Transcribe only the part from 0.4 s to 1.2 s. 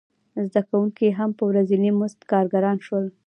زده کوونکي